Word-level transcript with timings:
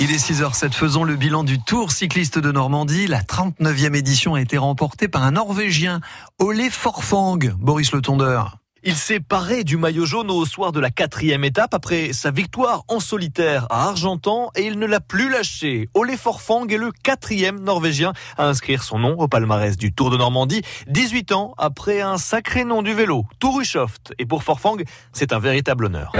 Il 0.00 0.12
est 0.12 0.30
6h07, 0.30 0.74
faisons 0.74 1.02
le 1.02 1.16
bilan 1.16 1.42
du 1.42 1.60
Tour 1.60 1.90
cycliste 1.90 2.38
de 2.38 2.52
Normandie. 2.52 3.08
La 3.08 3.20
39e 3.20 3.96
édition 3.96 4.34
a 4.34 4.40
été 4.40 4.56
remportée 4.56 5.08
par 5.08 5.24
un 5.24 5.32
Norvégien, 5.32 6.00
Ole 6.38 6.70
Forfang, 6.70 7.38
Boris 7.58 7.90
Le 7.90 8.00
Tondeur. 8.00 8.57
Il 8.84 8.94
s'est 8.94 9.18
paré 9.18 9.64
du 9.64 9.76
maillot 9.76 10.06
jaune 10.06 10.30
au 10.30 10.46
soir 10.46 10.70
de 10.70 10.78
la 10.78 10.90
quatrième 10.90 11.42
étape 11.42 11.74
après 11.74 12.12
sa 12.12 12.30
victoire 12.30 12.84
en 12.86 13.00
solitaire 13.00 13.66
à 13.70 13.88
Argentan 13.88 14.52
et 14.54 14.66
il 14.66 14.78
ne 14.78 14.86
l'a 14.86 15.00
plus 15.00 15.28
lâché. 15.28 15.88
Ole 15.94 16.12
Forfang 16.16 16.68
est 16.68 16.76
le 16.76 16.92
quatrième 16.92 17.58
Norvégien 17.58 18.12
à 18.36 18.46
inscrire 18.46 18.84
son 18.84 19.00
nom 19.00 19.18
au 19.18 19.26
palmarès 19.26 19.76
du 19.76 19.92
Tour 19.92 20.10
de 20.10 20.16
Normandie, 20.16 20.62
18 20.86 21.32
ans 21.32 21.54
après 21.58 22.02
un 22.02 22.18
sacré 22.18 22.64
nom 22.64 22.82
du 22.82 22.94
vélo, 22.94 23.24
Touruchoft. 23.40 24.14
Et 24.20 24.26
pour 24.26 24.44
Forfang, 24.44 24.76
c'est 25.12 25.32
un 25.32 25.40
véritable 25.40 25.86
honneur. 25.86 26.12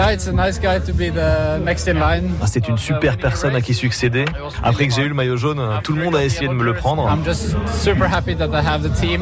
C'est 2.44 2.68
une 2.68 2.78
super 2.78 3.18
personne 3.18 3.54
à 3.54 3.60
qui 3.60 3.72
succéder. 3.72 4.24
Après 4.64 4.88
que 4.88 4.94
j'ai 4.94 5.02
eu 5.02 5.08
le 5.08 5.14
maillot 5.14 5.36
jaune, 5.36 5.62
tout 5.84 5.92
le 5.92 6.02
monde 6.02 6.16
a 6.16 6.24
essayé 6.24 6.48
de 6.48 6.54
me 6.54 6.64
le 6.64 6.74
prendre. 6.74 7.08
Je 7.22 7.32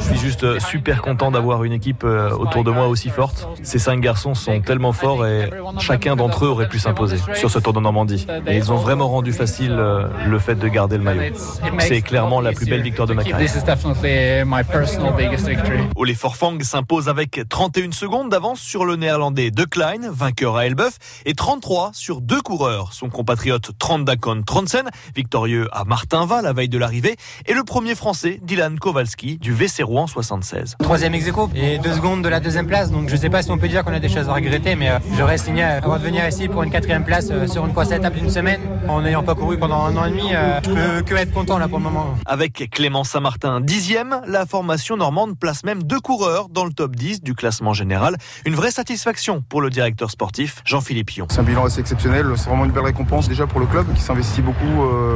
suis 0.09 0.19
juste 0.19 0.59
super 0.61 1.03
content 1.03 1.31
d'avoir 1.31 1.65
une 1.65 1.73
équipe 1.75 2.05
euh, 2.05 2.31
autour 2.31 2.65
de 2.65 2.71
moi 2.71 2.89
aussi 2.89 3.11
forte 3.11 3.26
ces 3.63 3.79
cinq 3.79 4.01
garçons 4.01 4.35
sont 4.35 4.61
tellement 4.61 4.93
forts 4.93 5.27
et 5.27 5.51
chacun 5.81 6.17
d'entre 6.17 6.45
eux 6.45 6.49
aurait 6.49 6.69
pu 6.69 6.79
s'imposer 6.79 7.19
sur 7.35 7.51
ce 7.51 7.59
Tour 7.59 7.73
de 7.73 7.81
Normandie. 7.81 8.27
Et 8.47 8.57
ils 8.57 8.73
ont 8.73 8.77
vraiment 8.77 9.09
rendu 9.09 9.33
facile 9.33 9.73
euh, 9.73 10.09
le 10.27 10.39
fait 10.39 10.55
de 10.55 10.69
garder 10.69 10.97
le 10.97 11.03
maillot. 11.03 11.35
C'est 11.79 12.03
clairement 12.03 12.41
la 12.41 12.53
plus 12.53 12.67
belle 12.67 12.83
victoire 12.83 13.09
de 13.09 13.15
ma 13.15 13.25
carrière. 13.25 13.51
Ole 15.97 16.15
Forfang 16.15 16.59
s'impose 16.63 17.09
avec 17.09 17.41
31 17.49 17.93
secondes 17.93 18.31
d'avance 18.31 18.61
sur 18.61 18.85
le 18.85 18.97
néerlandais 18.97 19.51
De 19.51 19.65
Klein, 19.65 20.11
vainqueur 20.11 20.57
à 20.57 20.67
Elbeuf, 20.67 20.99
et 21.25 21.35
33 21.35 21.91
sur 21.93 22.21
deux 22.21 22.41
coureurs. 22.41 22.93
Son 22.93 23.09
compatriote 23.09 23.73
Trondakon 23.79 24.43
Tronsen, 24.43 24.89
victorieux 25.15 25.69
à 25.73 25.85
Martinva 25.85 26.43
la 26.43 26.53
veille 26.53 26.69
de 26.69 26.79
l'arrivée, 26.79 27.17
et 27.47 27.55
le 27.55 27.65
premier 27.65 27.95
français 27.95 28.41
Dylan 28.43 28.79
Kowalski 28.79 29.39
du 29.39 29.53
VC 29.53 29.83
Rouen 29.83 30.07
76. 30.07 30.77
Troisième 30.79 31.15
ex 31.15 31.27
et 31.55 31.79
deux 31.79 31.93
secondes 31.93 32.23
de 32.23 32.29
la 32.29 32.41
deuxième 32.41 32.67
place, 32.67 32.91
donc 32.91 33.09
je 33.09 33.16
je 33.17 33.21
ne 33.21 33.23
sais 33.23 33.31
pas 33.31 33.41
si 33.41 33.51
on 33.51 33.57
peut 33.57 33.69
dire 33.69 33.83
qu'on 33.83 33.95
a 33.95 33.99
des 33.99 34.11
choses 34.11 34.29
à 34.29 34.35
regretter, 34.35 34.77
mais 34.77 34.91
euh, 34.91 34.99
j'aurais 35.17 35.39
signé 35.39 35.63
avant 35.63 35.97
de 35.97 36.03
venir 36.03 36.29
ici 36.29 36.49
pour 36.49 36.63
une 36.63 36.71
quatrième 36.71 37.03
place 37.03 37.29
euh, 37.31 37.47
sur 37.47 37.65
une 37.65 37.73
croix 37.73 37.87
étape 37.87 38.15
d'une 38.15 38.29
semaine. 38.29 38.61
En 38.89 39.01
n'ayant 39.01 39.23
pas 39.23 39.35
couru 39.35 39.57
pendant 39.57 39.85
un 39.85 39.97
an 39.97 40.05
et 40.05 40.11
demi, 40.11 40.35
euh, 40.35 40.61
je 40.63 40.69
peux 40.69 41.03
que 41.03 41.15
être 41.15 41.33
content 41.33 41.57
là 41.57 41.67
pour 41.67 41.79
le 41.79 41.85
moment. 41.85 42.15
Avec 42.27 42.69
Clément 42.71 43.05
Saint-Martin 43.05 43.63
dixième, 43.63 44.21
la 44.27 44.45
formation 44.45 44.99
normande 44.99 45.39
place 45.39 45.65
même 45.65 45.83
deux 45.83 45.99
coureurs 45.99 46.51
dans 46.51 46.67
le 46.67 46.75
top 46.75 46.95
10 46.95 47.23
du 47.23 47.35
classement 47.35 47.73
général. 47.73 48.17
Une 48.45 48.55
vraie 48.55 48.71
satisfaction 48.71 49.43
pour 49.49 49.63
le 49.63 49.71
directeur 49.71 50.11
sportif 50.11 50.61
Jean-Philippe 50.67 51.07
Pion. 51.07 51.27
C'est 51.31 51.41
un 51.41 51.45
bilan 51.45 51.65
assez 51.65 51.81
exceptionnel, 51.81 52.27
c'est 52.37 52.51
vraiment 52.51 52.67
une 52.67 52.73
belle 52.73 52.85
récompense 52.85 53.31
déjà 53.31 53.47
pour 53.47 53.61
le 53.61 53.67
club 53.67 53.87
qui 53.95 54.03
s'investit 54.03 54.43
beaucoup 54.43 54.61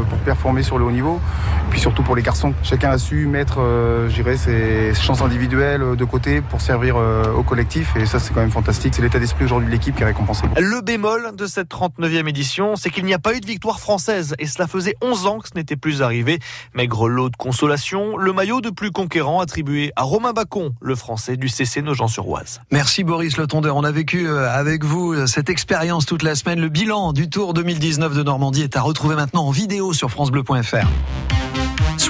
pour 0.08 0.18
performer 0.20 0.62
sur 0.62 0.78
le 0.78 0.86
haut 0.86 0.90
niveau, 0.90 1.20
puis 1.68 1.80
surtout 1.80 2.02
pour 2.02 2.16
les 2.16 2.22
garçons. 2.22 2.54
Chacun 2.62 2.92
a 2.92 2.98
su 2.98 3.26
mettre, 3.26 3.60
je 4.08 4.36
ses 4.36 4.94
chances 4.94 5.20
individuelles 5.20 5.96
de 5.96 6.04
côté 6.04 6.40
pour 6.40 6.62
servir 6.62 6.96
au 6.96 7.42
collectif 7.42 7.89
et 7.96 8.06
ça 8.06 8.18
c'est 8.18 8.32
quand 8.32 8.40
même 8.40 8.50
fantastique. 8.50 8.94
C'est 8.94 9.02
l'état 9.02 9.18
d'esprit 9.18 9.44
aujourd'hui 9.44 9.66
de 9.68 9.72
l'équipe 9.72 9.94
qui 9.94 10.02
est 10.02 10.06
récompensé. 10.06 10.44
Le 10.58 10.80
bémol 10.80 11.34
de 11.34 11.46
cette 11.46 11.68
39e 11.68 12.28
édition, 12.28 12.76
c'est 12.76 12.90
qu'il 12.90 13.04
n'y 13.04 13.14
a 13.14 13.18
pas 13.18 13.34
eu 13.34 13.40
de 13.40 13.46
victoire 13.46 13.80
française 13.80 14.34
et 14.38 14.46
cela 14.46 14.66
faisait 14.66 14.94
11 15.02 15.26
ans 15.26 15.38
que 15.38 15.48
ce 15.48 15.54
n'était 15.54 15.76
plus 15.76 16.02
arrivé. 16.02 16.38
Maigre 16.74 17.08
lot 17.08 17.30
de 17.30 17.36
consolation, 17.36 18.16
le 18.16 18.32
maillot 18.32 18.60
de 18.60 18.70
plus 18.70 18.90
conquérant 18.90 19.40
attribué 19.40 19.92
à 19.96 20.02
Romain 20.02 20.32
Bacon, 20.32 20.72
le 20.80 20.94
français 20.94 21.36
du 21.36 21.48
CC 21.48 21.82
Nogent-sur-Oise. 21.82 22.60
Merci 22.70 23.04
Boris 23.04 23.36
Le 23.36 23.46
Tondeur. 23.46 23.76
On 23.76 23.84
a 23.84 23.92
vécu 23.92 24.28
euh, 24.28 24.50
avec 24.50 24.84
vous 24.84 25.12
euh, 25.12 25.26
cette 25.26 25.50
expérience 25.50 26.06
toute 26.06 26.22
la 26.22 26.34
semaine. 26.34 26.60
Le 26.60 26.68
bilan 26.68 27.12
du 27.12 27.28
Tour 27.28 27.54
2019 27.54 28.14
de 28.14 28.22
Normandie 28.22 28.62
est 28.62 28.76
à 28.76 28.82
retrouver 28.82 29.16
maintenant 29.16 29.46
en 29.46 29.50
vidéo 29.50 29.92
sur 29.92 30.10
francebleu.fr. 30.10 30.86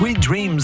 Sweet 0.01 0.21
Dreams, 0.21 0.61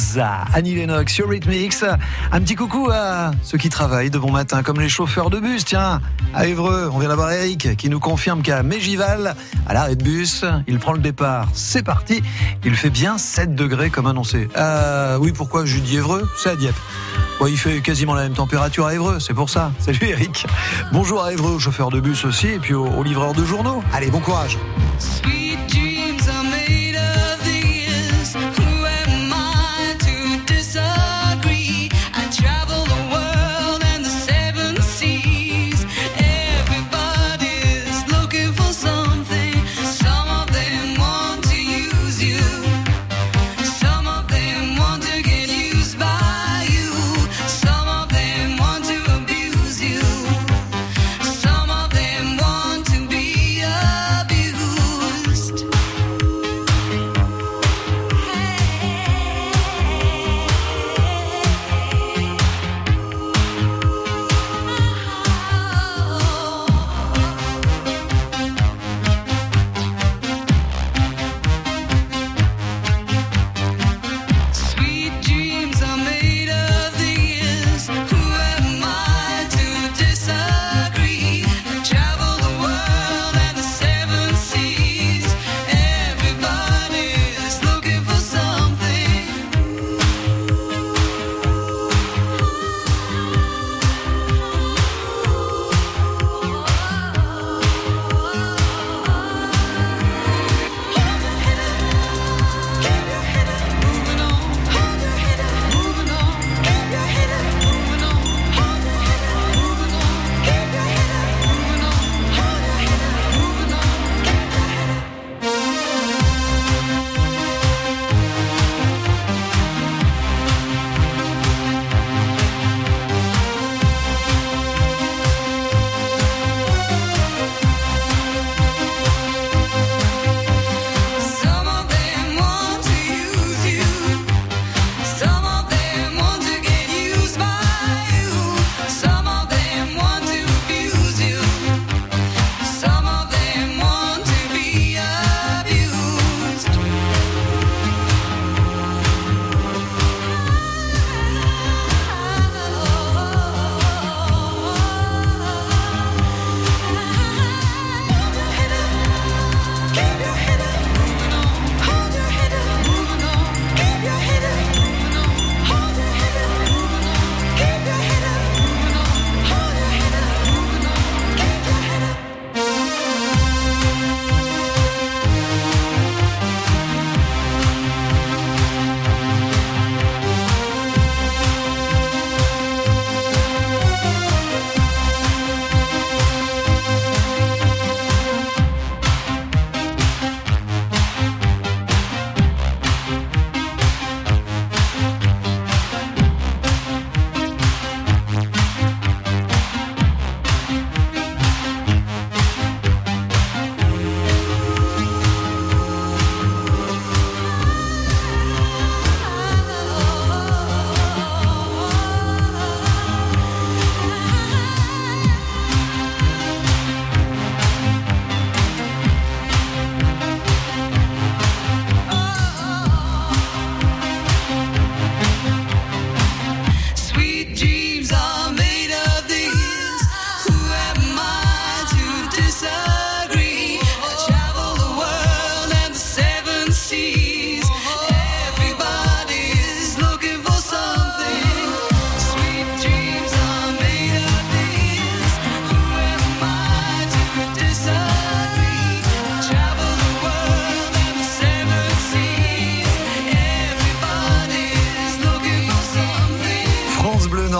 Annie 0.55 0.77
Lennox 0.77 1.13
sur 1.13 1.29
Rhythmix. 1.29 1.85
Un 2.33 2.41
petit 2.41 2.55
coucou 2.55 2.89
à 2.91 3.33
ceux 3.43 3.59
qui 3.59 3.69
travaillent 3.69 4.09
de 4.09 4.19
bon 4.19 4.31
matin, 4.31 4.63
comme 4.63 4.81
les 4.81 4.89
chauffeurs 4.89 5.29
de 5.29 5.39
bus. 5.39 5.63
Tiens, 5.63 6.01
à 6.33 6.47
Évreux, 6.47 6.89
on 6.91 6.99
vient 6.99 7.11
d'avoir 7.11 7.31
Eric 7.33 7.77
qui 7.77 7.91
nous 7.91 8.01
confirme 8.01 8.41
qu'à 8.41 8.63
Mégival, 8.63 9.37
à 9.69 9.75
l'arrêt 9.75 9.95
de 9.95 10.03
bus, 10.03 10.43
il 10.67 10.79
prend 10.79 10.95
le 10.95 11.01
départ. 11.01 11.49
C'est 11.53 11.83
parti. 11.83 12.23
Il 12.65 12.75
fait 12.77 12.89
bien 12.89 13.19
7 13.19 13.55
degrés 13.55 13.91
comme 13.91 14.07
annoncé. 14.07 14.49
Euh, 14.57 15.19
oui, 15.21 15.33
pourquoi 15.33 15.67
je 15.67 15.81
dis 15.81 15.99
Évreux? 15.99 16.27
C'est 16.39 16.49
à 16.49 16.57
Dieppe. 16.57 16.77
Il 17.47 17.59
fait 17.59 17.83
quasiment 17.83 18.15
la 18.15 18.23
même 18.23 18.33
température 18.33 18.87
à 18.87 18.95
Évreux, 18.95 19.21
c'est 19.21 19.35
pour 19.35 19.51
ça. 19.51 19.71
Salut 19.81 19.99
Eric. 20.01 20.47
Bonjour 20.95 21.23
à 21.23 21.35
Évreux, 21.35 21.53
aux 21.53 21.59
chauffeurs 21.59 21.91
de 21.91 22.01
bus 22.01 22.25
aussi, 22.25 22.47
et 22.47 22.59
puis 22.59 22.73
aux, 22.73 23.03
livreurs 23.03 23.35
de 23.35 23.45
journaux. 23.45 23.83
Allez, 23.93 24.11
bon 24.11 24.21
courage. 24.21 24.57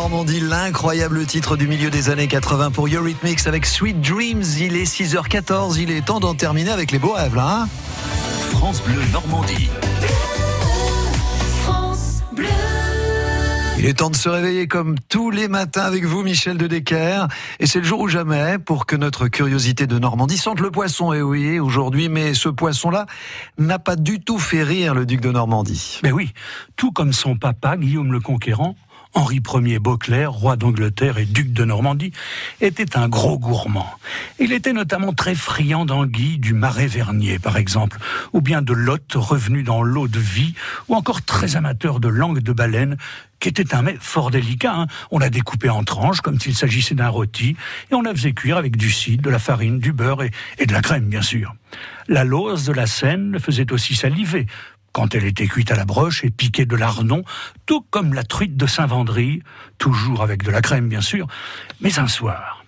Normandie, 0.09 0.39
l'incroyable 0.39 1.27
titre 1.27 1.57
du 1.57 1.67
milieu 1.67 1.91
des 1.91 2.11
années 2.11 2.29
80 2.29 2.71
pour 2.71 2.87
Eurythmics 2.87 3.45
avec 3.49 3.67
Sweet 3.67 4.01
Dreams. 4.01 4.45
Il 4.61 4.77
est 4.77 4.85
6h14, 4.85 5.79
il 5.81 5.91
est 5.91 6.05
temps 6.05 6.21
d'en 6.21 6.37
terminer 6.37 6.71
avec 6.71 6.93
les 6.93 7.01
beaux 7.01 7.15
rêves 7.15 7.35
là. 7.35 7.63
Hein 7.63 7.69
France 8.53 8.81
Bleu 8.85 9.01
Normandie. 9.13 9.69
Il 13.79 13.85
est 13.85 13.95
temps 13.95 14.09
de 14.09 14.17
se 14.17 14.29
réveiller 14.29 14.69
comme 14.69 14.95
tous 15.09 15.31
les 15.31 15.49
matins 15.49 15.83
avec 15.83 16.05
vous, 16.05 16.23
Michel 16.23 16.57
de 16.57 16.67
Decker. 16.67 17.27
Et 17.59 17.67
c'est 17.67 17.81
le 17.81 17.85
jour 17.85 18.01
ou 18.01 18.09
jamais 18.09 18.59
pour 18.59 18.87
que 18.87 18.95
notre 18.95 19.27
curiosité 19.27 19.89
de 19.89 19.99
Normandie 19.99 20.39
sente 20.39 20.61
le 20.61 20.71
poisson. 20.71 21.13
Et 21.13 21.21
oui, 21.21 21.59
aujourd'hui, 21.59 22.09
mais 22.09 22.33
ce 22.33 22.49
poisson-là 22.49 23.07
n'a 23.59 23.81
pas 23.81 23.97
du 23.97 24.21
tout 24.21 24.39
fait 24.39 24.63
rire 24.63 24.95
le 24.95 25.05
duc 25.05 25.21
de 25.21 25.33
Normandie. 25.33 25.99
Mais 26.05 26.13
oui, 26.13 26.33
tout 26.77 26.93
comme 26.93 27.13
son 27.13 27.37
papa, 27.37 27.77
Guillaume 27.77 28.13
le 28.13 28.21
Conquérant, 28.21 28.77
Henri 29.17 29.41
Ier 29.65 29.79
Beauclerc, 29.79 30.31
roi 30.31 30.57
d'Angleterre 30.57 31.17
et 31.17 31.25
duc 31.25 31.51
de 31.51 31.65
Normandie, 31.65 32.13
était 32.61 32.99
un 32.99 33.09
gros 33.09 33.39
gourmand. 33.39 33.91
Il 34.39 34.53
était 34.53 34.75
notamment 34.75 35.15
très 35.15 35.35
friand 35.35 35.87
d'anguilles 35.87 36.39
du 36.39 36.53
marais 36.53 36.87
Vernier, 36.87 37.39
par 37.39 37.57
exemple, 37.57 37.99
ou 38.35 38.43
bien 38.43 38.61
de 38.61 38.75
lottes 38.75 39.15
revenues 39.15 39.63
dans 39.63 39.83
l'eau 39.83 40.07
de 40.07 40.21
vie, 40.21 40.53
ou 40.89 40.95
encore 40.95 41.23
très 41.23 41.57
amateur 41.57 41.99
de 41.99 42.09
langue 42.09 42.41
de 42.41 42.53
baleine, 42.53 42.99
qui 43.41 43.49
était 43.49 43.75
un 43.75 43.81
mets 43.81 43.97
fort 43.99 44.31
délicat. 44.31 44.75
Hein. 44.75 44.87
On 45.11 45.19
l'a 45.19 45.31
découpé 45.31 45.71
en 45.71 45.83
tranches, 45.83 46.21
comme 46.21 46.39
s'il 46.39 46.55
s'agissait 46.55 46.95
d'un 46.95 47.09
rôti, 47.09 47.57
et 47.91 47.95
on 47.95 48.03
la 48.03 48.13
faisait 48.13 48.35
cuire 48.35 48.59
avec 48.59 48.77
du 48.77 48.91
cidre, 48.91 49.23
de 49.23 49.31
la 49.31 49.39
farine, 49.39 49.79
du 49.79 49.93
beurre 49.93 50.25
et, 50.25 50.31
et 50.59 50.67
de 50.67 50.75
la 50.75 50.83
crème, 50.83 51.07
bien 51.07 51.23
sûr. 51.23 51.55
La 52.09 52.25
lose 52.25 52.67
de 52.67 52.73
la 52.73 52.87
Seine 52.87 53.33
le 53.33 53.39
faisait 53.39 53.73
aussi 53.73 53.95
saliver, 53.95 54.47
quand 54.97 55.15
elle 55.15 55.27
était 55.27 55.47
cuite 55.47 55.71
à 55.71 55.77
la 55.77 55.85
broche 55.85 56.25
et 56.25 56.31
piquée 56.31 56.65
de 56.65 56.75
lardon, 56.75 57.23
tout 57.67 57.83
comme 57.91 58.15
la 58.15 58.23
truite 58.23 58.57
de 58.57 58.67
Saint-Vendry, 58.67 59.43
toujours 59.77 60.23
avec 60.23 60.43
de 60.43 60.51
la 60.51 60.63
crème 60.63 60.89
bien 60.89 61.03
sûr, 61.03 61.27
mais 61.83 61.99
un 61.99 62.09
soir. 62.09 62.65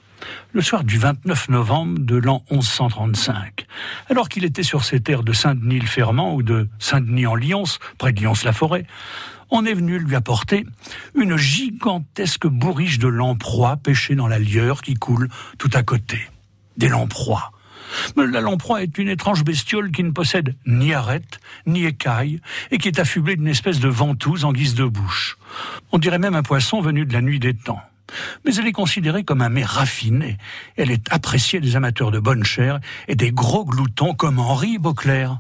Le 0.52 0.60
soir 0.60 0.84
du 0.84 0.98
29 0.98 1.48
novembre 1.48 2.00
de 2.00 2.16
l'an 2.16 2.44
1135, 2.50 3.64
alors 4.10 4.28
qu'il 4.28 4.44
était 4.44 4.62
sur 4.62 4.84
ces 4.84 5.00
terres 5.00 5.22
de 5.22 5.32
Saint-Denis-le-Fermant 5.32 6.34
ou 6.34 6.42
de 6.42 6.68
Saint-Denis-en-Lyons, 6.78 7.78
près 7.96 8.12
de 8.12 8.20
Lyons-la-Forêt, 8.20 8.84
on 9.48 9.64
est 9.64 9.72
venu 9.72 9.98
lui 9.98 10.14
apporter 10.14 10.66
une 11.14 11.38
gigantesque 11.38 12.46
bourriche 12.46 12.98
de 12.98 13.08
lamproie 13.08 13.78
pêchée 13.78 14.16
dans 14.16 14.28
la 14.28 14.38
lieure 14.38 14.82
qui 14.82 14.92
coule 14.92 15.30
tout 15.56 15.70
à 15.72 15.82
côté. 15.82 16.28
Des 16.76 16.90
lamproies 16.90 17.52
mais 18.16 18.26
la 18.26 18.40
lamproie 18.40 18.82
est 18.82 18.98
une 18.98 19.08
étrange 19.08 19.44
bestiole 19.44 19.90
qui 19.90 20.02
ne 20.02 20.10
possède 20.10 20.54
ni 20.66 20.92
arête, 20.92 21.40
ni 21.66 21.84
écaille, 21.84 22.40
et 22.70 22.78
qui 22.78 22.88
est 22.88 22.98
affublée 22.98 23.36
d'une 23.36 23.48
espèce 23.48 23.80
de 23.80 23.88
ventouse 23.88 24.44
en 24.44 24.52
guise 24.52 24.74
de 24.74 24.84
bouche. 24.84 25.38
On 25.92 25.98
dirait 25.98 26.18
même 26.18 26.34
un 26.34 26.42
poisson 26.42 26.80
venu 26.80 27.04
de 27.04 27.12
la 27.12 27.20
nuit 27.20 27.40
des 27.40 27.54
temps. 27.54 27.80
Mais 28.44 28.54
elle 28.54 28.66
est 28.66 28.72
considérée 28.72 29.24
comme 29.24 29.42
un 29.42 29.48
mets 29.48 29.64
raffiné. 29.64 30.38
Elle 30.76 30.90
est 30.90 31.12
appréciée 31.12 31.60
des 31.60 31.76
amateurs 31.76 32.10
de 32.10 32.18
bonne 32.18 32.44
chair 32.44 32.80
et 33.06 33.14
des 33.14 33.32
gros 33.32 33.64
gloutons 33.64 34.14
comme 34.14 34.38
Henri 34.38 34.78
Beauclerc. 34.78 35.38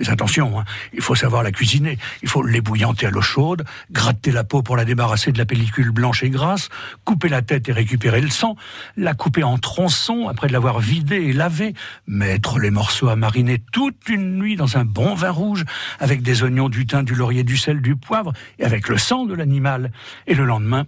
Mais 0.00 0.08
attention, 0.08 0.58
hein, 0.58 0.64
il 0.94 1.02
faut 1.02 1.14
savoir 1.14 1.42
la 1.42 1.52
cuisiner. 1.52 1.98
Il 2.22 2.28
faut 2.28 2.42
l'ébouillanter 2.42 3.06
à 3.06 3.10
l'eau 3.10 3.20
chaude, 3.20 3.64
gratter 3.92 4.32
la 4.32 4.44
peau 4.44 4.62
pour 4.62 4.78
la 4.78 4.86
débarrasser 4.86 5.30
de 5.30 5.36
la 5.36 5.44
pellicule 5.44 5.90
blanche 5.90 6.22
et 6.22 6.30
grasse, 6.30 6.70
couper 7.04 7.28
la 7.28 7.42
tête 7.42 7.68
et 7.68 7.72
récupérer 7.72 8.22
le 8.22 8.30
sang, 8.30 8.56
la 8.96 9.12
couper 9.12 9.44
en 9.44 9.58
tronçons 9.58 10.26
après 10.26 10.48
l'avoir 10.48 10.80
vidée 10.80 11.26
et 11.26 11.32
lavée, 11.34 11.74
mettre 12.06 12.58
les 12.58 12.70
morceaux 12.70 13.10
à 13.10 13.16
mariner 13.16 13.62
toute 13.72 14.08
une 14.08 14.38
nuit 14.38 14.56
dans 14.56 14.78
un 14.78 14.86
bon 14.86 15.14
vin 15.14 15.30
rouge 15.30 15.66
avec 15.98 16.22
des 16.22 16.42
oignons, 16.42 16.70
du 16.70 16.86
thym, 16.86 17.04
du 17.04 17.14
laurier, 17.14 17.44
du 17.44 17.58
sel, 17.58 17.82
du 17.82 17.94
poivre 17.94 18.32
et 18.58 18.64
avec 18.64 18.88
le 18.88 18.96
sang 18.96 19.26
de 19.26 19.34
l'animal. 19.34 19.92
Et 20.26 20.34
le 20.34 20.46
lendemain, 20.46 20.86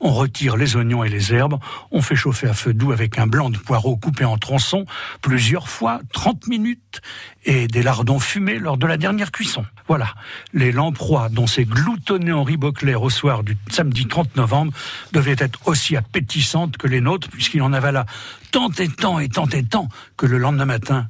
on 0.00 0.12
retire 0.12 0.56
les 0.56 0.76
oignons 0.76 1.04
et 1.04 1.08
les 1.08 1.32
herbes, 1.32 1.58
on 1.90 2.02
fait 2.02 2.16
chauffer 2.16 2.48
à 2.48 2.54
feu 2.54 2.74
doux 2.74 2.92
avec 2.92 3.18
un 3.18 3.26
blanc 3.26 3.50
de 3.50 3.58
poireau 3.58 3.96
coupé 3.96 4.24
en 4.24 4.38
tronçons 4.38 4.86
plusieurs 5.22 5.68
fois, 5.68 6.00
30 6.12 6.48
minutes, 6.48 7.00
et 7.44 7.68
des 7.68 7.82
lardons 7.82 8.18
fumés 8.18 8.58
lors 8.58 8.76
de 8.76 8.86
la 8.86 8.96
dernière 8.96 9.30
cuisson. 9.30 9.64
Voilà, 9.86 10.14
les 10.52 10.72
lamproies 10.72 11.28
dont 11.28 11.46
s'est 11.46 11.64
gloutonné 11.64 12.32
Henri 12.32 12.56
Beauclerc 12.56 13.02
au 13.02 13.10
soir 13.10 13.44
du 13.44 13.56
samedi 13.70 14.06
30 14.06 14.36
novembre 14.36 14.72
devaient 15.12 15.36
être 15.38 15.60
aussi 15.66 15.96
appétissantes 15.96 16.76
que 16.76 16.88
les 16.88 17.00
nôtres, 17.00 17.28
puisqu'il 17.28 17.62
en 17.62 17.72
avala 17.72 18.06
tant 18.50 18.70
et 18.78 18.88
tant 18.88 19.20
et 19.20 19.28
tant 19.28 19.46
et 19.46 19.62
tant 19.62 19.88
que 20.16 20.26
le 20.26 20.38
lendemain 20.38 20.64
matin, 20.64 21.08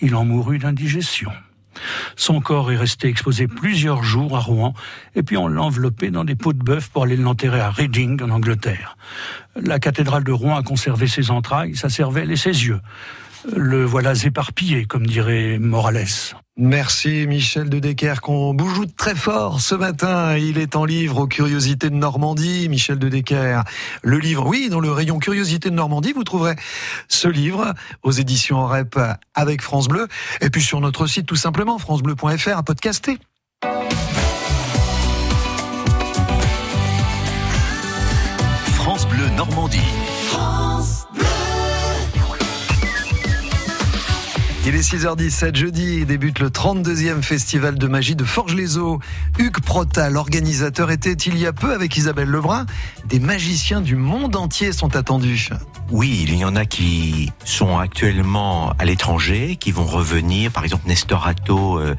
il 0.00 0.14
en 0.14 0.24
mourut 0.24 0.58
d'indigestion. 0.58 1.32
Son 2.16 2.40
corps 2.40 2.72
est 2.72 2.76
resté 2.76 3.08
exposé 3.08 3.46
plusieurs 3.46 4.02
jours 4.02 4.36
à 4.36 4.40
Rouen, 4.40 4.74
et 5.14 5.22
puis 5.22 5.36
on 5.36 5.48
l'a 5.48 5.62
enveloppé 5.62 6.10
dans 6.10 6.24
des 6.24 6.34
pots 6.34 6.52
de 6.52 6.62
bœuf 6.62 6.88
pour 6.88 7.04
aller 7.04 7.16
l'enterrer 7.16 7.60
à 7.60 7.70
Reading, 7.70 8.22
en 8.22 8.30
Angleterre. 8.30 8.96
La 9.60 9.78
cathédrale 9.78 10.24
de 10.24 10.32
Rouen 10.32 10.56
a 10.56 10.62
conservé 10.62 11.06
ses 11.06 11.30
entrailles, 11.30 11.76
sa 11.76 11.88
cervelle 11.88 12.30
et 12.30 12.36
ses 12.36 12.66
yeux. 12.66 12.80
Le 13.54 13.84
voilà 13.84 14.12
éparpillé, 14.14 14.86
comme 14.86 15.06
dirait 15.06 15.58
Morales. 15.58 16.06
Merci 16.56 17.26
Michel 17.26 17.68
de 17.68 17.78
Decker 17.78 18.14
qu'on 18.22 18.54
boujoute 18.54 18.96
très 18.96 19.14
fort 19.14 19.60
ce 19.60 19.74
matin. 19.74 20.36
Il 20.36 20.58
est 20.58 20.74
en 20.74 20.84
livre 20.84 21.18
aux 21.18 21.26
curiosités 21.26 21.90
de 21.90 21.94
Normandie, 21.94 22.68
Michel 22.68 22.98
de 22.98 23.08
Decker. 23.08 23.62
Le 24.02 24.18
livre, 24.18 24.46
oui, 24.46 24.68
dans 24.70 24.80
le 24.80 24.90
rayon 24.90 25.18
curiosités 25.18 25.70
de 25.70 25.74
Normandie, 25.74 26.12
vous 26.12 26.24
trouverez 26.24 26.56
ce 27.08 27.28
livre 27.28 27.74
aux 28.02 28.12
éditions 28.12 28.66
REP 28.66 28.98
avec 29.34 29.62
France 29.62 29.88
Bleu 29.88 30.08
et 30.40 30.50
puis 30.50 30.62
sur 30.62 30.80
notre 30.80 31.06
site 31.06 31.26
tout 31.26 31.36
simplement 31.36 31.78
francebleu.fr 31.78 32.56
à 32.56 32.62
podcaster. 32.62 33.18
France 38.74 39.06
Bleu 39.08 39.28
Normandie. 39.36 40.15
Il 44.76 44.80
est 44.80 44.94
6h17, 44.94 45.56
jeudi, 45.56 46.04
débute 46.04 46.38
le 46.38 46.50
32e 46.50 47.22
festival 47.22 47.78
de 47.78 47.86
magie 47.86 48.14
de 48.14 48.24
Forges-les-Eaux. 48.24 49.00
Hugues 49.38 49.60
Prota, 49.60 50.10
l'organisateur, 50.10 50.90
était 50.90 51.14
il 51.14 51.38
y 51.38 51.46
a 51.46 51.54
peu 51.54 51.72
avec 51.72 51.96
Isabelle 51.96 52.28
Lebrun. 52.28 52.66
Des 53.06 53.18
magiciens 53.18 53.80
du 53.80 53.96
monde 53.96 54.36
entier 54.36 54.72
sont 54.72 54.94
attendus. 54.94 55.48
Oui, 55.90 56.26
il 56.28 56.36
y 56.36 56.44
en 56.44 56.54
a 56.56 56.66
qui 56.66 57.32
sont 57.42 57.78
actuellement 57.78 58.74
à 58.78 58.84
l'étranger, 58.84 59.56
qui 59.56 59.72
vont 59.72 59.86
revenir. 59.86 60.52
Par 60.52 60.64
exemple, 60.64 60.86
Nestor 60.88 61.26
Atto 61.26 61.78
euh, 61.78 61.94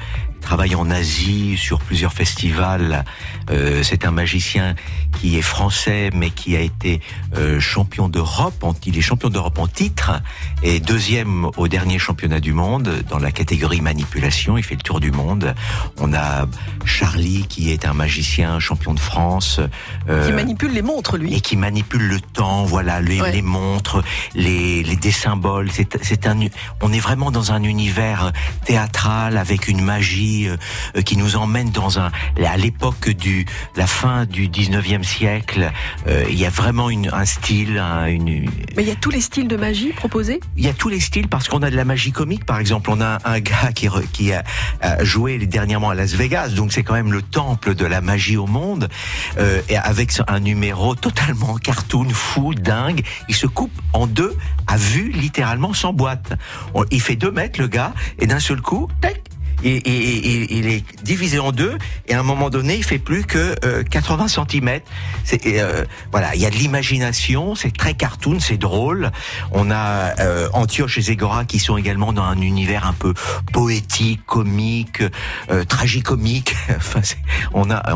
travaille 0.47 0.75
en 0.75 0.89
Asie 0.89 1.57
sur 1.57 1.79
plusieurs 1.79 2.13
festivals. 2.13 3.03
Euh, 3.49 3.83
c'est 3.83 4.05
un 4.05 4.11
magicien 4.11 4.75
qui 5.19 5.37
est 5.37 5.41
français, 5.41 6.09
mais 6.13 6.29
qui 6.29 6.55
a 6.55 6.61
été 6.61 7.01
euh, 7.35 7.59
champion 7.59 8.07
d'Europe. 8.07 8.63
Il 8.85 8.97
est 8.97 9.01
champion 9.01 9.27
d'Europe 9.27 9.59
en 9.59 9.67
titre 9.67 10.21
et 10.63 10.79
deuxième 10.79 11.49
au 11.57 11.67
dernier 11.67 11.99
championnat 11.99 12.39
du 12.39 12.53
monde 12.53 13.03
dans 13.09 13.19
la 13.19 13.33
catégorie 13.33 13.81
manipulation. 13.81 14.57
Il 14.57 14.63
fait 14.63 14.75
le 14.75 14.81
tour 14.81 15.01
du 15.01 15.11
monde. 15.11 15.53
On 15.99 16.13
a 16.13 16.45
Charlie 16.85 17.45
qui 17.49 17.73
est 17.73 17.85
un 17.85 17.93
magicien 17.93 18.57
champion 18.61 18.93
de 18.93 19.01
France. 19.01 19.59
Euh, 20.07 20.27
qui 20.27 20.31
manipule 20.31 20.71
les 20.71 20.81
montres, 20.81 21.17
lui. 21.17 21.33
Et 21.33 21.41
qui 21.41 21.57
manipule 21.57 22.07
le 22.07 22.21
temps, 22.21 22.63
voilà, 22.63 23.01
les, 23.01 23.19
les 23.33 23.41
montres, 23.41 24.01
les, 24.33 24.81
les 24.81 24.95
des 24.95 25.11
symboles. 25.11 25.69
C'est 26.01 26.25
un, 26.25 26.39
on 26.81 26.93
est 26.93 27.01
vraiment 27.01 27.31
dans 27.31 27.51
un 27.51 27.63
univers 27.63 28.31
théâtral 28.63 29.35
avec 29.35 29.67
une 29.67 29.81
magie 29.81 30.36
euh, 30.45 31.01
qui 31.01 31.17
nous 31.17 31.35
emmène 31.35 31.71
dans 31.71 31.99
un 31.99 32.11
à 32.45 32.57
l'époque 32.57 33.09
du 33.09 33.45
la 33.75 33.87
fin 33.87 34.25
du 34.25 34.47
19e 34.47 35.03
siècle. 35.03 35.71
Euh, 36.07 36.25
il 36.29 36.37
y 36.37 36.45
a 36.45 36.49
vraiment 36.49 36.89
une, 36.89 37.09
un 37.11 37.25
style, 37.25 37.77
une. 38.07 38.49
Mais 38.75 38.83
il 38.83 38.87
y 38.87 38.91
a 38.91 38.95
tous 38.95 39.09
les 39.09 39.21
styles 39.21 39.47
de 39.47 39.57
magie 39.57 39.91
proposés? 39.91 40.39
Il 40.55 40.65
y 40.65 40.69
a 40.69 40.73
tous 40.73 40.89
les 40.89 40.99
styles 40.99 41.27
parce 41.27 41.47
qu'on 41.47 41.61
a 41.63 41.69
de 41.69 41.75
la 41.75 41.85
magie 41.85 42.11
comique, 42.11 42.45
par 42.45 42.59
exemple. 42.59 42.89
On 42.91 43.01
a 43.01 43.19
un 43.25 43.39
gars 43.39 43.71
qui 43.73 43.87
qui 44.13 44.33
a, 44.33 44.43
joué 45.03 45.37
dernièrement 45.45 45.89
à 45.89 45.95
Las 45.95 46.13
Vegas, 46.13 46.49
donc 46.49 46.73
c'est 46.73 46.83
quand 46.83 46.93
même 46.93 47.11
le 47.11 47.21
temple 47.21 47.75
de 47.75 47.85
la 47.85 48.01
magie 48.01 48.37
au 48.37 48.47
monde, 48.47 48.89
euh, 49.37 49.61
et 49.69 49.77
avec 49.77 50.11
un 50.27 50.39
numéro 50.39 50.95
totalement 50.95 51.55
cartoon, 51.63 52.09
fou, 52.09 52.53
dingue. 52.53 53.03
Il 53.29 53.35
se 53.35 53.47
coupe 53.47 53.71
en 53.93 54.07
deux 54.07 54.35
à 54.67 54.77
vue, 54.77 55.11
littéralement 55.11 55.73
sans 55.73 55.93
boîte. 55.93 56.33
Il 56.91 57.01
fait 57.01 57.15
deux 57.15 57.31
mètres 57.31 57.59
le 57.59 57.67
gars, 57.67 57.93
et 58.19 58.27
d'un 58.27 58.39
seul 58.39 58.61
coup, 58.61 58.87
tac, 59.01 59.21
il 59.63 60.67
est 60.67 60.83
divisé 61.03 61.39
en 61.39 61.51
deux 61.51 61.77
et 62.07 62.13
à 62.13 62.19
un 62.19 62.23
moment 62.23 62.49
donné 62.49 62.75
il 62.75 62.83
fait 62.83 62.99
plus 62.99 63.23
que 63.23 63.55
80 63.83 64.25
euh, 64.25 64.45
cm. 64.49 64.79
C'est 65.23 65.41
euh, 65.45 65.85
voilà, 66.11 66.35
il 66.35 66.41
y 66.41 66.45
a 66.45 66.49
de 66.49 66.55
l'imagination, 66.55 67.55
c'est 67.55 67.75
très 67.75 67.93
cartoon, 67.93 68.39
c'est 68.39 68.57
drôle. 68.57 69.11
On 69.51 69.71
a 69.71 70.19
euh, 70.19 70.49
Antioche 70.53 70.97
et 70.97 71.01
Zégora 71.01 71.45
qui 71.45 71.59
sont 71.59 71.77
également 71.77 72.13
dans 72.13 72.23
un 72.23 72.41
univers 72.41 72.85
un 72.85 72.93
peu 72.93 73.13
poétique, 73.51 74.25
comique, 74.25 75.01
euh, 75.51 75.63
tragicomique. 75.63 76.55
enfin, 76.77 77.01
on 77.53 77.69
a 77.71 77.95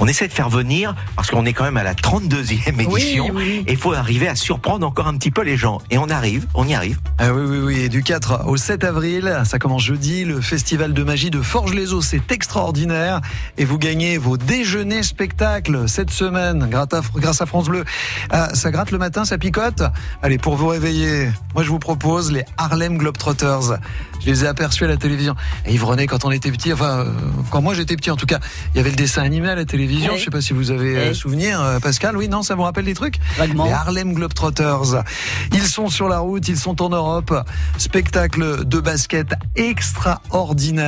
on, 0.00 0.06
essaie 0.06 0.28
de 0.28 0.32
faire 0.32 0.48
venir 0.48 0.94
parce 1.16 1.30
qu'on 1.30 1.46
est 1.46 1.52
quand 1.52 1.64
même 1.64 1.76
à 1.76 1.82
la 1.82 1.94
32e 1.94 2.80
édition 2.80 3.38
et 3.40 3.64
il 3.68 3.76
faut 3.76 3.92
arriver 3.92 4.28
à 4.28 4.34
surprendre 4.34 4.86
encore 4.86 5.06
un 5.06 5.16
petit 5.16 5.30
peu 5.30 5.42
les 5.42 5.56
gens 5.56 5.80
et 5.90 5.98
on 5.98 6.08
arrive, 6.08 6.46
on 6.54 6.66
y 6.66 6.74
arrive. 6.74 6.98
Ah 7.18 7.32
oui 7.32 7.42
oui 7.46 7.58
oui, 7.58 7.80
et 7.80 7.88
du 7.88 8.02
4 8.02 8.46
au 8.46 8.56
7 8.56 8.84
avril, 8.84 9.42
ça 9.44 9.58
commence 9.58 9.82
jeudi 9.82 10.24
le 10.24 10.40
festival 10.40 10.92
de 10.96 11.04
magie 11.04 11.30
de 11.30 11.42
Forge-les-Eaux. 11.42 12.00
C'est 12.00 12.32
extraordinaire. 12.32 13.20
Et 13.58 13.64
vous 13.66 13.78
gagnez 13.78 14.16
vos 14.16 14.36
déjeuners 14.38 15.02
spectacles 15.02 15.88
cette 15.88 16.10
semaine 16.10 16.68
grâce 16.70 17.40
à, 17.42 17.46
France 17.46 17.66
Bleu. 17.68 17.84
Ah, 18.30 18.48
ça 18.54 18.70
gratte 18.70 18.90
le 18.90 18.98
matin, 18.98 19.24
ça 19.24 19.36
picote? 19.36 19.82
Allez, 20.22 20.38
pour 20.38 20.56
vous 20.56 20.68
réveiller, 20.68 21.30
moi 21.54 21.62
je 21.62 21.68
vous 21.68 21.78
propose 21.78 22.32
les 22.32 22.44
Harlem 22.56 22.96
Globetrotters. 22.96 23.78
Je 24.20 24.26
les 24.26 24.44
ai 24.44 24.46
aperçus 24.46 24.84
à 24.84 24.88
la 24.88 24.96
télévision. 24.96 25.36
Et 25.66 25.74
Yves 25.74 25.84
René, 25.84 26.06
quand 26.06 26.24
on 26.24 26.30
était 26.30 26.50
petit, 26.50 26.72
enfin, 26.72 27.00
euh, 27.00 27.10
quand 27.50 27.60
moi 27.60 27.74
j'étais 27.74 27.94
petit 27.94 28.10
en 28.10 28.16
tout 28.16 28.26
cas, 28.26 28.38
il 28.74 28.78
y 28.78 28.80
avait 28.80 28.90
le 28.90 28.96
dessin 28.96 29.22
animé 29.22 29.50
à 29.50 29.54
la 29.54 29.66
télévision. 29.66 30.14
Oui. 30.14 30.18
Je 30.18 30.24
sais 30.24 30.30
pas 30.30 30.40
si 30.40 30.54
vous 30.54 30.70
avez 30.70 30.96
euh, 30.96 31.08
Oui. 31.10 31.14
souvenir, 31.14 31.60
euh, 31.60 31.78
Pascal. 31.78 32.16
Oui, 32.16 32.28
non, 32.28 32.42
ça 32.42 32.54
vous 32.54 32.62
rappelle 32.62 32.86
des 32.86 32.94
trucs? 32.94 33.18
Vaguement. 33.36 33.66
Les 33.66 33.72
Harlem 33.72 34.14
Globetrotters. 34.14 35.04
Ils 35.52 35.66
sont 35.66 35.88
sur 35.90 36.08
la 36.08 36.20
route, 36.20 36.48
ils 36.48 36.58
sont 36.58 36.80
en 36.82 36.88
Europe. 36.88 37.34
Spectacle 37.76 38.64
de 38.64 38.80
basket 38.80 39.34
extraordinaire. 39.56 40.85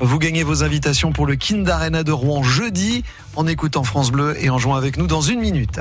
Vous 0.00 0.18
gagnez 0.18 0.42
vos 0.42 0.62
invitations 0.62 1.12
pour 1.12 1.26
le 1.26 1.36
Kind 1.36 1.68
Arena 1.68 2.02
de 2.02 2.12
Rouen 2.12 2.42
jeudi 2.42 3.04
en 3.34 3.46
écoutant 3.46 3.84
France 3.84 4.10
Bleu 4.10 4.36
et 4.42 4.50
en 4.50 4.58
jouant 4.58 4.74
avec 4.74 4.96
nous 4.96 5.06
dans 5.06 5.20
une 5.20 5.40
minute. 5.40 5.80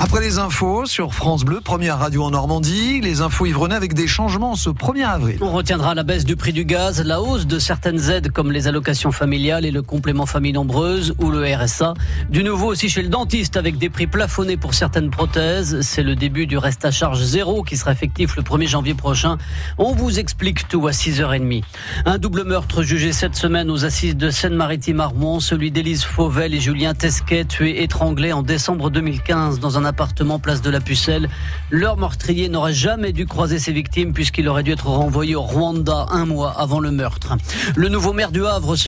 Après 0.00 0.20
les 0.20 0.38
infos 0.38 0.86
sur 0.86 1.12
France 1.12 1.44
Bleu, 1.44 1.60
première 1.60 1.98
radio 1.98 2.22
en 2.22 2.30
Normandie, 2.30 3.00
les 3.00 3.20
infos 3.20 3.46
Yvrenaient 3.46 3.74
avec 3.74 3.94
des 3.94 4.06
changements 4.06 4.54
ce 4.54 4.70
1er 4.70 5.04
avril. 5.04 5.38
On 5.40 5.50
retiendra 5.50 5.92
la 5.96 6.04
baisse 6.04 6.24
du 6.24 6.36
prix 6.36 6.52
du 6.52 6.64
gaz, 6.64 7.02
la 7.04 7.20
hausse 7.20 7.48
de 7.48 7.58
certaines 7.58 8.08
aides 8.08 8.30
comme 8.30 8.52
les 8.52 8.68
allocations 8.68 9.10
familiales 9.10 9.66
et 9.66 9.72
le 9.72 9.82
complément 9.82 10.24
famille 10.24 10.52
nombreuse 10.52 11.16
ou 11.18 11.32
le 11.32 11.44
RSA. 11.44 11.94
Du 12.30 12.44
nouveau 12.44 12.68
aussi 12.68 12.88
chez 12.88 13.02
le 13.02 13.08
dentiste 13.08 13.56
avec 13.56 13.76
des 13.76 13.90
prix 13.90 14.06
plafonnés 14.06 14.56
pour 14.56 14.72
certaines 14.72 15.10
prothèses. 15.10 15.80
C'est 15.80 16.04
le 16.04 16.14
début 16.14 16.46
du 16.46 16.58
reste 16.58 16.84
à 16.84 16.92
charge 16.92 17.20
zéro 17.20 17.64
qui 17.64 17.76
sera 17.76 17.90
effectif 17.90 18.36
le 18.36 18.44
1er 18.44 18.68
janvier 18.68 18.94
prochain. 18.94 19.36
On 19.78 19.94
vous 19.94 20.20
explique 20.20 20.68
tout 20.68 20.86
à 20.86 20.92
6h30. 20.92 21.64
Un 22.06 22.18
double 22.18 22.44
meurtre 22.44 22.82
jugé 22.82 23.12
cette 23.12 23.34
semaine 23.34 23.68
aux 23.68 23.84
assises 23.84 24.16
de 24.16 24.30
Seine-Maritime 24.30 25.00
à 25.00 25.06
Rouen, 25.06 25.40
celui 25.40 25.72
d'Élise 25.72 26.04
Fauvel 26.04 26.54
et 26.54 26.60
Julien 26.60 26.94
Tesquet, 26.94 27.44
tués 27.44 27.82
étranglés 27.82 28.32
en 28.32 28.44
décembre 28.44 28.90
2015 28.90 29.58
dans 29.58 29.76
un 29.76 29.87
appartement 29.88 30.38
place 30.38 30.62
de 30.62 30.70
la 30.70 30.80
Pucelle. 30.80 31.28
Leur 31.70 31.96
meurtrier 31.96 32.48
n'aurait 32.48 32.72
jamais 32.72 33.12
dû 33.12 33.26
croiser 33.26 33.58
ses 33.58 33.72
victimes 33.72 34.12
puisqu'il 34.12 34.48
aurait 34.48 34.62
dû 34.62 34.70
être 34.70 34.86
renvoyé 34.86 35.34
au 35.34 35.42
Rwanda 35.42 36.06
un 36.10 36.26
mois 36.26 36.52
avant 36.52 36.78
le 36.78 36.90
meurtre. 36.90 37.36
Le 37.74 37.88
nouveau 37.88 38.12
maire 38.12 38.30
du 38.30 38.46
Havre 38.46 38.76